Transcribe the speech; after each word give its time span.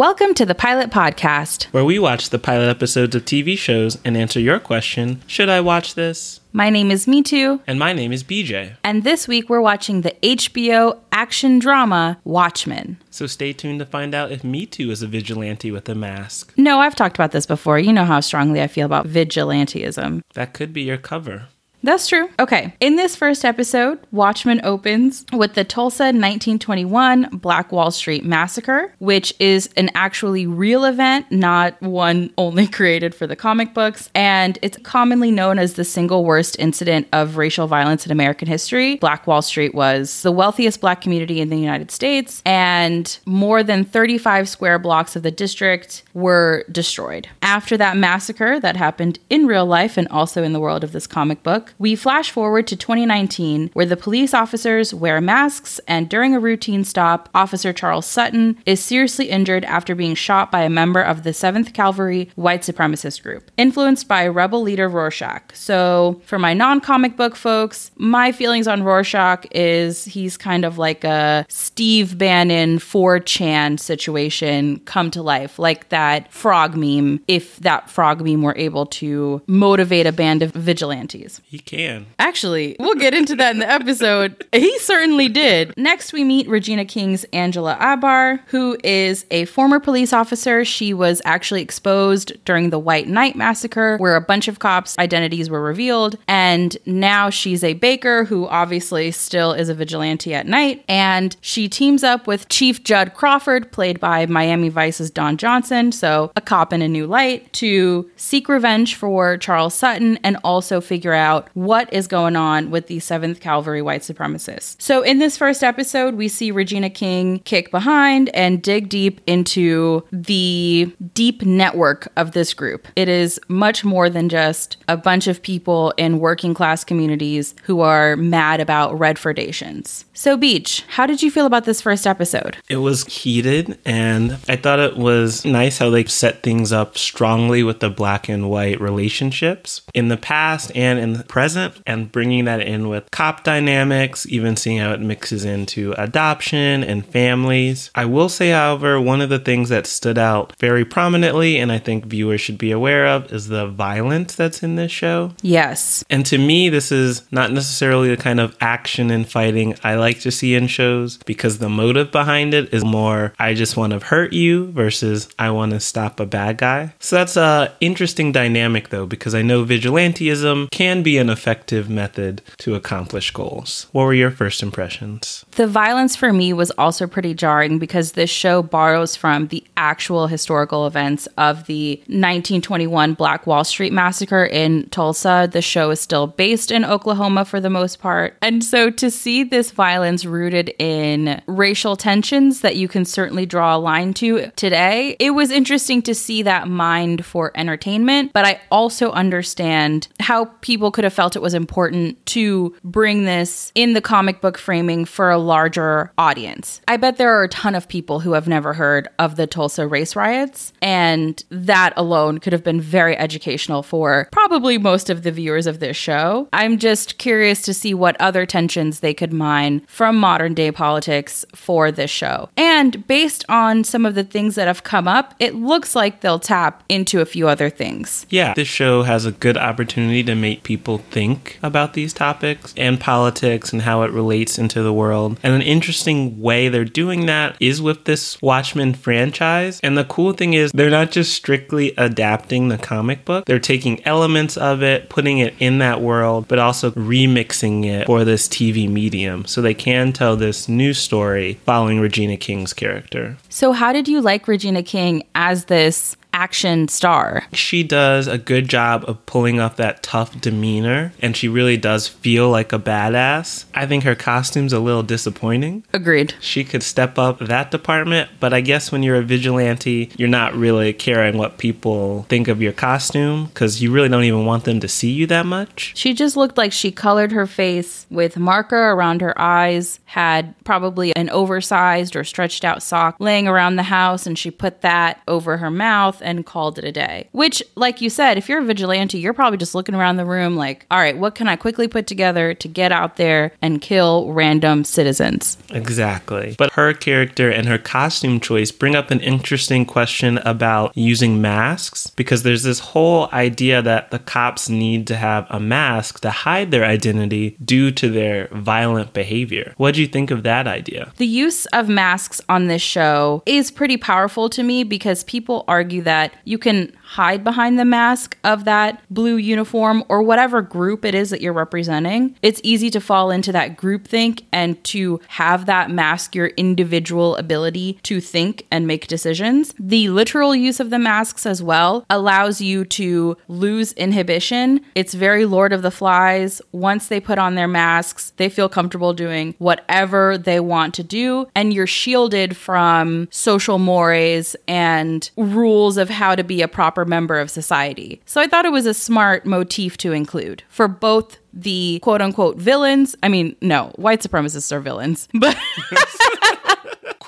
Welcome 0.00 0.32
to 0.36 0.46
the 0.46 0.54
Pilot 0.54 0.88
Podcast, 0.88 1.64
where 1.74 1.84
we 1.84 1.98
watch 1.98 2.30
the 2.30 2.38
pilot 2.38 2.70
episodes 2.70 3.14
of 3.14 3.26
TV 3.26 3.58
shows 3.58 3.98
and 4.02 4.16
answer 4.16 4.40
your 4.40 4.58
question 4.58 5.20
Should 5.26 5.50
I 5.50 5.60
watch 5.60 5.94
this? 5.94 6.40
My 6.54 6.70
name 6.70 6.90
is 6.90 7.06
Me 7.06 7.22
Too. 7.22 7.60
And 7.66 7.78
my 7.78 7.92
name 7.92 8.10
is 8.10 8.24
BJ. 8.24 8.76
And 8.82 9.04
this 9.04 9.28
week 9.28 9.50
we're 9.50 9.60
watching 9.60 10.00
the 10.00 10.16
HBO 10.22 10.98
action 11.12 11.58
drama 11.58 12.18
Watchmen. 12.24 12.96
So 13.10 13.26
stay 13.26 13.52
tuned 13.52 13.80
to 13.80 13.84
find 13.84 14.14
out 14.14 14.32
if 14.32 14.42
Me 14.42 14.64
Too 14.64 14.90
is 14.90 15.02
a 15.02 15.06
vigilante 15.06 15.70
with 15.70 15.86
a 15.86 15.94
mask. 15.94 16.54
No, 16.56 16.80
I've 16.80 16.96
talked 16.96 17.18
about 17.18 17.32
this 17.32 17.44
before. 17.44 17.78
You 17.78 17.92
know 17.92 18.06
how 18.06 18.20
strongly 18.20 18.62
I 18.62 18.68
feel 18.68 18.86
about 18.86 19.06
vigilanteism. 19.06 20.22
That 20.32 20.54
could 20.54 20.72
be 20.72 20.80
your 20.80 20.96
cover. 20.96 21.48
That's 21.82 22.06
true. 22.06 22.28
Okay. 22.38 22.74
In 22.80 22.96
this 22.96 23.16
first 23.16 23.44
episode, 23.44 23.98
Watchmen 24.12 24.60
opens 24.64 25.24
with 25.32 25.54
the 25.54 25.64
Tulsa 25.64 26.04
1921 26.04 27.30
Black 27.32 27.72
Wall 27.72 27.90
Street 27.90 28.24
Massacre, 28.24 28.92
which 28.98 29.32
is 29.38 29.70
an 29.76 29.90
actually 29.94 30.46
real 30.46 30.84
event, 30.84 31.30
not 31.32 31.80
one 31.80 32.32
only 32.36 32.66
created 32.68 33.14
for 33.14 33.26
the 33.26 33.36
comic 33.36 33.72
books. 33.72 34.10
And 34.14 34.58
it's 34.60 34.76
commonly 34.82 35.30
known 35.30 35.58
as 35.58 35.74
the 35.74 35.84
single 35.84 36.24
worst 36.24 36.56
incident 36.58 37.08
of 37.12 37.38
racial 37.38 37.66
violence 37.66 38.04
in 38.04 38.12
American 38.12 38.46
history. 38.46 38.96
Black 38.96 39.26
Wall 39.26 39.42
Street 39.42 39.74
was 39.74 40.22
the 40.22 40.32
wealthiest 40.32 40.80
black 40.80 41.00
community 41.00 41.40
in 41.40 41.48
the 41.48 41.58
United 41.58 41.90
States, 41.90 42.42
and 42.44 43.18
more 43.24 43.62
than 43.62 43.84
35 43.84 44.48
square 44.48 44.78
blocks 44.78 45.16
of 45.16 45.22
the 45.22 45.30
district 45.30 46.02
were 46.12 46.64
destroyed. 46.70 47.28
After 47.42 47.76
that 47.78 47.96
massacre 47.96 48.60
that 48.60 48.76
happened 48.76 49.18
in 49.30 49.46
real 49.46 49.64
life 49.64 49.96
and 49.96 50.08
also 50.08 50.42
in 50.42 50.52
the 50.52 50.60
world 50.60 50.84
of 50.84 50.92
this 50.92 51.06
comic 51.06 51.42
book, 51.42 51.69
we 51.78 51.94
flash 51.96 52.30
forward 52.30 52.66
to 52.68 52.76
2019, 52.76 53.70
where 53.72 53.86
the 53.86 53.96
police 53.96 54.34
officers 54.34 54.92
wear 54.92 55.20
masks, 55.20 55.80
and 55.86 56.08
during 56.08 56.34
a 56.34 56.40
routine 56.40 56.84
stop, 56.84 57.28
Officer 57.34 57.72
Charles 57.72 58.06
Sutton 58.06 58.58
is 58.66 58.82
seriously 58.82 59.30
injured 59.30 59.64
after 59.64 59.94
being 59.94 60.14
shot 60.14 60.50
by 60.50 60.62
a 60.62 60.70
member 60.70 61.00
of 61.00 61.22
the 61.22 61.30
7th 61.30 61.72
Cavalry 61.72 62.30
white 62.34 62.62
supremacist 62.62 63.22
group, 63.22 63.50
influenced 63.56 64.08
by 64.08 64.26
rebel 64.26 64.62
leader 64.62 64.88
Rorschach. 64.88 65.54
So, 65.54 66.20
for 66.24 66.38
my 66.38 66.54
non 66.54 66.80
comic 66.80 67.16
book 67.16 67.36
folks, 67.36 67.90
my 67.96 68.32
feelings 68.32 68.66
on 68.66 68.82
Rorschach 68.82 69.46
is 69.52 70.04
he's 70.04 70.36
kind 70.36 70.64
of 70.64 70.78
like 70.78 71.04
a 71.04 71.46
Steve 71.48 72.18
Bannon 72.18 72.78
4chan 72.78 73.78
situation 73.78 74.80
come 74.80 75.10
to 75.12 75.22
life, 75.22 75.58
like 75.58 75.88
that 75.90 76.32
frog 76.32 76.76
meme, 76.76 77.20
if 77.28 77.56
that 77.60 77.88
frog 77.88 78.20
meme 78.20 78.42
were 78.42 78.56
able 78.56 78.86
to 78.86 79.42
motivate 79.46 80.06
a 80.06 80.12
band 80.12 80.42
of 80.42 80.52
vigilantes. 80.52 81.40
He 81.44 81.58
can. 81.60 82.06
Actually, 82.18 82.76
we'll 82.78 82.94
get 82.94 83.14
into 83.14 83.34
that 83.36 83.52
in 83.52 83.60
the 83.60 83.70
episode. 83.70 84.44
he 84.52 84.78
certainly 84.78 85.28
did. 85.28 85.74
Next, 85.76 86.12
we 86.12 86.24
meet 86.24 86.48
Regina 86.48 86.84
King's 86.84 87.24
Angela 87.32 87.76
Abar, 87.80 88.40
who 88.46 88.76
is 88.82 89.26
a 89.30 89.44
former 89.46 89.80
police 89.80 90.12
officer. 90.12 90.64
She 90.64 90.94
was 90.94 91.22
actually 91.24 91.62
exposed 91.62 92.32
during 92.44 92.70
the 92.70 92.78
White 92.78 93.08
Night 93.08 93.36
massacre, 93.36 93.96
where 93.98 94.16
a 94.16 94.20
bunch 94.20 94.48
of 94.48 94.58
cops' 94.58 94.98
identities 94.98 95.50
were 95.50 95.62
revealed. 95.62 96.16
And 96.28 96.76
now 96.86 97.30
she's 97.30 97.62
a 97.62 97.74
baker 97.74 98.24
who 98.24 98.46
obviously 98.48 99.10
still 99.10 99.52
is 99.52 99.68
a 99.68 99.74
vigilante 99.74 100.34
at 100.34 100.46
night. 100.46 100.84
And 100.88 101.36
she 101.40 101.68
teams 101.68 102.02
up 102.02 102.26
with 102.26 102.48
Chief 102.48 102.82
Judd 102.84 103.14
Crawford, 103.14 103.70
played 103.72 104.00
by 104.00 104.26
Miami 104.26 104.68
Vice's 104.68 105.10
Don 105.10 105.36
Johnson, 105.36 105.92
so 105.92 106.32
a 106.36 106.40
cop 106.40 106.72
in 106.72 106.82
a 106.82 106.88
new 106.88 107.06
light, 107.06 107.52
to 107.54 108.10
seek 108.16 108.48
revenge 108.48 108.94
for 108.94 109.36
Charles 109.36 109.74
Sutton 109.74 110.18
and 110.22 110.36
also 110.44 110.80
figure 110.80 111.12
out 111.12 111.48
what 111.54 111.92
is 111.92 112.06
going 112.06 112.36
on 112.36 112.70
with 112.70 112.86
the 112.86 112.98
7th 112.98 113.40
Cavalry 113.40 113.82
white 113.82 114.02
supremacists. 114.02 114.80
So, 114.80 115.02
in 115.02 115.18
this 115.18 115.36
first 115.36 115.62
episode, 115.62 116.14
we 116.14 116.28
see 116.28 116.50
Regina 116.50 116.90
King 116.90 117.40
kick 117.40 117.70
behind 117.70 118.30
and 118.30 118.62
dig 118.62 118.88
deep 118.88 119.20
into 119.26 120.02
the 120.12 120.92
deep 121.14 121.42
network 121.42 122.10
of 122.16 122.32
this 122.32 122.54
group. 122.54 122.88
It 122.96 123.08
is 123.08 123.38
much 123.48 123.84
more 123.84 124.08
than 124.08 124.28
just 124.28 124.78
a 124.88 124.96
bunch 124.96 125.26
of 125.26 125.42
people 125.42 125.92
in 125.96 126.20
working 126.20 126.54
class 126.54 126.84
communities 126.84 127.54
who 127.64 127.80
are 127.80 128.16
mad 128.16 128.60
about 128.60 128.98
red 128.98 129.10
Redfordations. 129.20 130.04
So, 130.12 130.36
Beej, 130.36 130.84
how 130.88 131.06
did 131.06 131.22
you 131.22 131.30
feel 131.30 131.46
about 131.46 131.64
this 131.64 131.80
first 131.80 132.06
episode? 132.06 132.58
It 132.68 132.76
was 132.76 133.04
heated, 133.04 133.78
and 133.84 134.38
I 134.48 134.56
thought 134.56 134.78
it 134.78 134.96
was 134.96 135.44
nice 135.44 135.78
how 135.78 135.90
they 135.90 136.04
set 136.04 136.42
things 136.42 136.72
up 136.72 136.96
strongly 136.96 137.62
with 137.62 137.80
the 137.80 137.90
black 137.90 138.28
and 138.28 138.50
white 138.50 138.80
relationships 138.80 139.82
in 139.94 140.08
the 140.08 140.16
past 140.16 140.72
and 140.74 140.98
in 140.98 141.14
the 141.14 141.24
present 141.24 141.39
and 141.86 142.10
bringing 142.12 142.44
that 142.44 142.60
in 142.60 142.88
with 142.88 143.10
cop 143.10 143.44
dynamics, 143.44 144.26
even 144.26 144.56
seeing 144.56 144.78
how 144.78 144.92
it 144.92 145.00
mixes 145.00 145.44
into 145.44 145.92
adoption 145.98 146.82
and 146.84 147.04
families. 147.06 147.90
I 147.94 148.04
will 148.04 148.28
say, 148.28 148.50
however, 148.50 149.00
one 149.00 149.20
of 149.20 149.30
the 149.30 149.38
things 149.38 149.68
that 149.70 149.86
stood 149.86 150.18
out 150.18 150.54
very 150.58 150.84
prominently, 150.84 151.56
and 151.58 151.72
I 151.72 151.78
think 151.78 152.06
viewers 152.06 152.40
should 152.40 152.58
be 152.58 152.72
aware 152.72 153.06
of, 153.06 153.32
is 153.32 153.48
the 153.48 153.66
violence 153.66 154.34
that's 154.34 154.62
in 154.62 154.76
this 154.76 154.92
show. 154.92 155.32
Yes. 155.42 156.04
And 156.10 156.24
to 156.26 156.38
me, 156.38 156.68
this 156.68 156.92
is 156.92 157.22
not 157.32 157.52
necessarily 157.52 158.08
the 158.08 158.16
kind 158.16 158.40
of 158.40 158.56
action 158.60 159.10
and 159.10 159.28
fighting 159.28 159.76
I 159.82 159.96
like 159.96 160.20
to 160.20 160.30
see 160.30 160.54
in 160.54 160.66
shows 160.66 161.18
because 161.18 161.58
the 161.58 161.68
motive 161.68 162.10
behind 162.12 162.54
it 162.54 162.72
is 162.72 162.84
more 162.84 163.32
I 163.38 163.54
just 163.54 163.76
want 163.76 163.92
to 163.92 164.00
hurt 164.00 164.32
you 164.32 164.70
versus 164.72 165.28
I 165.38 165.50
want 165.50 165.72
to 165.72 165.80
stop 165.80 166.20
a 166.20 166.26
bad 166.26 166.58
guy. 166.58 166.94
So 166.98 167.16
that's 167.16 167.36
a 167.36 167.72
interesting 167.80 168.32
dynamic 168.32 168.90
though 168.90 169.06
because 169.06 169.34
I 169.34 169.42
know 169.42 169.64
vigilanteism 169.64 170.70
can 170.70 171.02
be 171.02 171.18
an 171.18 171.29
effective 171.30 171.88
method 171.88 172.42
to 172.58 172.74
accomplish 172.74 173.30
goals. 173.30 173.86
What 173.92 174.04
were 174.04 174.14
your 174.14 174.30
first 174.30 174.62
impressions? 174.62 175.44
The 175.52 175.66
violence 175.66 176.16
for 176.16 176.32
me 176.32 176.52
was 176.52 176.70
also 176.72 177.06
pretty 177.06 177.34
jarring 177.34 177.78
because 177.78 178.12
this 178.12 178.30
show 178.30 178.62
borrows 178.62 179.16
from 179.16 179.48
the 179.48 179.64
actual 179.76 180.26
historical 180.26 180.86
events 180.86 181.26
of 181.38 181.66
the 181.66 181.96
1921 182.06 183.14
Black 183.14 183.46
Wall 183.46 183.64
Street 183.64 183.92
massacre 183.92 184.44
in 184.44 184.88
Tulsa. 184.90 185.48
The 185.50 185.62
show 185.62 185.90
is 185.90 186.00
still 186.00 186.26
based 186.26 186.70
in 186.70 186.84
Oklahoma 186.84 187.44
for 187.44 187.60
the 187.60 187.70
most 187.70 188.00
part. 188.00 188.36
And 188.42 188.62
so 188.62 188.90
to 188.90 189.10
see 189.10 189.44
this 189.44 189.70
violence 189.70 190.24
rooted 190.24 190.74
in 190.78 191.40
racial 191.46 191.96
tensions 191.96 192.60
that 192.60 192.76
you 192.76 192.88
can 192.88 193.04
certainly 193.04 193.46
draw 193.46 193.76
a 193.76 193.78
line 193.78 194.14
to 194.14 194.50
today, 194.56 195.16
it 195.18 195.30
was 195.30 195.50
interesting 195.50 196.02
to 196.02 196.14
see 196.14 196.42
that 196.42 196.68
mined 196.68 197.24
for 197.24 197.52
entertainment. 197.54 198.32
But 198.32 198.44
I 198.44 198.60
also 198.70 199.10
understand 199.12 200.08
how 200.20 200.46
people 200.60 200.90
could 200.90 201.04
have 201.04 201.09
felt 201.10 201.36
it 201.36 201.42
was 201.42 201.54
important 201.54 202.24
to 202.26 202.74
bring 202.82 203.24
this 203.24 203.72
in 203.74 203.92
the 203.92 204.00
comic 204.00 204.40
book 204.40 204.56
framing 204.56 205.04
for 205.04 205.30
a 205.30 205.38
larger 205.38 206.12
audience. 206.16 206.80
I 206.88 206.96
bet 206.96 207.16
there 207.16 207.36
are 207.36 207.44
a 207.44 207.48
ton 207.48 207.74
of 207.74 207.88
people 207.88 208.20
who 208.20 208.32
have 208.32 208.48
never 208.48 208.72
heard 208.72 209.08
of 209.18 209.36
the 209.36 209.46
Tulsa 209.46 209.86
race 209.86 210.16
riots, 210.16 210.72
and 210.80 211.42
that 211.50 211.92
alone 211.96 212.38
could 212.38 212.52
have 212.52 212.64
been 212.64 212.80
very 212.80 213.16
educational 213.16 213.82
for 213.82 214.28
probably 214.32 214.78
most 214.78 215.10
of 215.10 215.22
the 215.22 215.32
viewers 215.32 215.66
of 215.66 215.80
this 215.80 215.96
show. 215.96 216.48
I'm 216.52 216.78
just 216.78 217.18
curious 217.18 217.62
to 217.62 217.74
see 217.74 217.94
what 217.94 218.20
other 218.20 218.46
tensions 218.46 219.00
they 219.00 219.14
could 219.14 219.32
mine 219.32 219.82
from 219.86 220.16
modern 220.16 220.54
day 220.54 220.70
politics 220.72 221.44
for 221.54 221.90
this 221.90 222.10
show. 222.10 222.48
And 222.56 223.06
based 223.06 223.44
on 223.48 223.84
some 223.84 224.06
of 224.06 224.14
the 224.14 224.24
things 224.24 224.54
that 224.54 224.68
have 224.68 224.84
come 224.84 225.08
up, 225.08 225.34
it 225.38 225.54
looks 225.54 225.94
like 225.94 226.20
they'll 226.20 226.38
tap 226.38 226.82
into 226.88 227.20
a 227.20 227.26
few 227.26 227.48
other 227.48 227.70
things. 227.70 228.26
Yeah, 228.30 228.54
this 228.54 228.68
show 228.68 229.02
has 229.02 229.26
a 229.26 229.32
good 229.32 229.56
opportunity 229.56 230.22
to 230.24 230.34
make 230.34 230.62
people 230.62 230.99
think 231.00 231.58
about 231.62 231.94
these 231.94 232.12
topics 232.12 232.72
and 232.76 233.00
politics 233.00 233.72
and 233.72 233.82
how 233.82 234.02
it 234.02 234.10
relates 234.10 234.58
into 234.58 234.82
the 234.82 234.92
world. 234.92 235.38
And 235.42 235.54
an 235.54 235.62
interesting 235.62 236.40
way 236.40 236.68
they're 236.68 236.84
doing 236.84 237.26
that 237.26 237.56
is 237.60 237.82
with 237.82 238.04
this 238.04 238.40
Watchmen 238.40 238.94
franchise. 238.94 239.80
And 239.82 239.96
the 239.96 240.04
cool 240.04 240.32
thing 240.32 240.54
is, 240.54 240.72
they're 240.72 240.90
not 240.90 241.10
just 241.10 241.32
strictly 241.32 241.92
adapting 241.96 242.68
the 242.68 242.78
comic 242.78 243.24
book, 243.24 243.44
they're 243.46 243.58
taking 243.58 244.04
elements 244.06 244.56
of 244.56 244.82
it, 244.82 245.08
putting 245.08 245.38
it 245.38 245.54
in 245.58 245.78
that 245.78 246.00
world, 246.00 246.46
but 246.48 246.58
also 246.58 246.90
remixing 246.92 247.84
it 247.84 248.06
for 248.06 248.24
this 248.24 248.48
TV 248.48 248.88
medium. 248.88 249.44
So 249.46 249.60
they 249.60 249.74
can 249.74 250.12
tell 250.12 250.36
this 250.36 250.68
new 250.68 250.94
story 250.94 251.54
following 251.64 252.00
Regina 252.00 252.36
King's 252.36 252.72
character. 252.72 253.36
So, 253.48 253.72
how 253.72 253.92
did 253.92 254.08
you 254.08 254.20
like 254.20 254.48
Regina 254.48 254.82
King 254.82 255.22
as 255.34 255.66
this 255.66 256.16
action 256.40 256.88
star. 256.88 257.44
She 257.52 257.82
does 257.82 258.26
a 258.26 258.38
good 258.38 258.66
job 258.66 259.04
of 259.06 259.24
pulling 259.26 259.60
off 259.60 259.76
that 259.76 260.02
tough 260.02 260.40
demeanor, 260.40 261.12
and 261.20 261.36
she 261.36 261.48
really 261.48 261.76
does 261.76 262.08
feel 262.08 262.48
like 262.48 262.72
a 262.72 262.78
badass. 262.78 263.66
I 263.74 263.84
think 263.86 264.04
her 264.04 264.14
costume's 264.14 264.72
a 264.72 264.80
little 264.80 265.02
disappointing. 265.02 265.84
Agreed. 265.92 266.32
She 266.40 266.64
could 266.64 266.82
step 266.82 267.18
up 267.18 267.40
that 267.40 267.70
department, 267.70 268.30
but 268.40 268.54
I 268.54 268.62
guess 268.62 268.90
when 268.90 269.02
you're 269.02 269.16
a 269.16 269.22
vigilante, 269.22 270.10
you're 270.16 270.28
not 270.28 270.54
really 270.54 270.94
caring 270.94 271.36
what 271.36 271.58
people 271.58 272.24
think 272.30 272.48
of 272.48 272.62
your 272.62 272.72
costume 272.72 273.46
because 273.46 273.82
you 273.82 273.92
really 273.92 274.08
don't 274.08 274.24
even 274.24 274.46
want 274.46 274.64
them 274.64 274.80
to 274.80 274.88
see 274.88 275.10
you 275.10 275.26
that 275.26 275.44
much. 275.44 275.92
She 275.94 276.14
just 276.14 276.38
looked 276.38 276.56
like 276.56 276.72
she 276.72 276.90
colored 276.90 277.32
her 277.32 277.46
face 277.46 278.06
with 278.10 278.38
marker 278.38 278.92
around 278.92 279.20
her 279.20 279.38
eyes, 279.38 279.99
had 280.10 280.52
probably 280.64 281.14
an 281.14 281.30
oversized 281.30 282.16
or 282.16 282.24
stretched 282.24 282.64
out 282.64 282.82
sock 282.82 283.14
laying 283.20 283.46
around 283.46 283.76
the 283.76 283.84
house, 283.84 284.26
and 284.26 284.36
she 284.36 284.50
put 284.50 284.80
that 284.80 285.20
over 285.28 285.56
her 285.56 285.70
mouth 285.70 286.20
and 286.20 286.44
called 286.44 286.80
it 286.80 286.84
a 286.84 286.90
day. 286.90 287.28
Which, 287.30 287.62
like 287.76 288.00
you 288.00 288.10
said, 288.10 288.36
if 288.36 288.48
you're 288.48 288.58
a 288.58 288.64
vigilante, 288.64 289.20
you're 289.20 289.32
probably 289.32 289.56
just 289.56 289.72
looking 289.72 289.94
around 289.94 290.16
the 290.16 290.24
room 290.24 290.56
like, 290.56 290.84
all 290.90 290.98
right, 290.98 291.16
what 291.16 291.36
can 291.36 291.46
I 291.46 291.54
quickly 291.54 291.86
put 291.86 292.08
together 292.08 292.54
to 292.54 292.66
get 292.66 292.90
out 292.90 293.18
there 293.18 293.52
and 293.62 293.80
kill 293.80 294.32
random 294.32 294.82
citizens? 294.82 295.56
Exactly. 295.70 296.56
But 296.58 296.72
her 296.72 296.92
character 296.92 297.48
and 297.48 297.68
her 297.68 297.78
costume 297.78 298.40
choice 298.40 298.72
bring 298.72 298.96
up 298.96 299.12
an 299.12 299.20
interesting 299.20 299.86
question 299.86 300.38
about 300.38 300.96
using 300.96 301.40
masks 301.40 302.10
because 302.16 302.42
there's 302.42 302.64
this 302.64 302.80
whole 302.80 303.28
idea 303.32 303.80
that 303.80 304.10
the 304.10 304.18
cops 304.18 304.68
need 304.68 305.06
to 305.06 305.14
have 305.14 305.46
a 305.50 305.60
mask 305.60 306.18
to 306.22 306.30
hide 306.30 306.72
their 306.72 306.84
identity 306.84 307.56
due 307.64 307.92
to 307.92 308.10
their 308.10 308.48
violent 308.48 309.12
behavior. 309.12 309.72
What 309.76 309.94
do 309.94 309.99
you 310.00 310.08
think 310.08 310.30
of 310.30 310.42
that 310.42 310.66
idea? 310.66 311.12
The 311.16 311.26
use 311.26 311.66
of 311.66 311.88
masks 311.88 312.40
on 312.48 312.66
this 312.66 312.82
show 312.82 313.42
is 313.46 313.70
pretty 313.70 313.96
powerful 313.96 314.48
to 314.50 314.62
me 314.62 314.84
because 314.84 315.24
people 315.24 315.64
argue 315.68 316.02
that 316.02 316.32
you 316.44 316.58
can 316.58 316.92
hide 317.02 317.42
behind 317.42 317.78
the 317.78 317.84
mask 317.84 318.38
of 318.44 318.64
that 318.64 319.02
blue 319.10 319.36
uniform 319.36 320.04
or 320.08 320.22
whatever 320.22 320.62
group 320.62 321.04
it 321.04 321.14
is 321.14 321.30
that 321.30 321.40
you're 321.40 321.52
representing. 321.52 322.36
It's 322.40 322.60
easy 322.62 322.88
to 322.90 323.00
fall 323.00 323.30
into 323.30 323.50
that 323.52 323.76
group 323.76 324.06
think 324.06 324.44
and 324.52 324.82
to 324.84 325.20
have 325.28 325.66
that 325.66 325.90
mask 325.90 326.34
your 326.36 326.48
individual 326.48 327.36
ability 327.36 327.98
to 328.04 328.20
think 328.20 328.66
and 328.70 328.86
make 328.86 329.08
decisions. 329.08 329.74
The 329.78 330.08
literal 330.08 330.54
use 330.54 330.78
of 330.78 330.90
the 330.90 331.00
masks 331.00 331.46
as 331.46 331.62
well 331.62 332.06
allows 332.08 332.60
you 332.60 332.84
to 332.84 333.36
lose 333.48 333.92
inhibition. 333.94 334.80
It's 334.94 335.14
very 335.14 335.46
Lord 335.46 335.72
of 335.72 335.82
the 335.82 335.90
Flies. 335.90 336.62
Once 336.70 337.08
they 337.08 337.20
put 337.20 337.38
on 337.38 337.56
their 337.56 337.68
masks, 337.68 338.32
they 338.36 338.48
feel 338.48 338.68
comfortable 338.68 339.12
doing 339.12 339.54
whatever 339.58 339.89
they 340.38 340.60
want 340.60 340.94
to 340.94 341.02
do, 341.02 341.46
and 341.54 341.72
you're 341.72 341.86
shielded 341.86 342.56
from 342.56 343.28
social 343.30 343.78
mores 343.78 344.56
and 344.68 345.30
rules 345.36 345.96
of 345.96 346.08
how 346.08 346.34
to 346.34 346.44
be 346.44 346.62
a 346.62 346.68
proper 346.68 347.04
member 347.04 347.38
of 347.38 347.50
society. 347.50 348.20
So 348.24 348.40
I 348.40 348.46
thought 348.46 348.64
it 348.64 348.72
was 348.72 348.86
a 348.86 348.94
smart 348.94 349.44
motif 349.46 349.96
to 349.98 350.12
include 350.12 350.62
for 350.68 350.88
both 350.88 351.38
the 351.52 351.98
quote 352.02 352.22
unquote 352.22 352.56
villains. 352.56 353.16
I 353.22 353.28
mean, 353.28 353.56
no, 353.60 353.92
white 353.96 354.20
supremacists 354.20 354.72
are 354.72 354.80
villains, 354.80 355.28
but 355.34 355.56